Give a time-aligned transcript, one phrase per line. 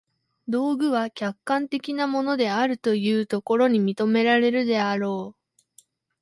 [0.47, 5.61] 道具は客観的なものであるというところに認められるであろう。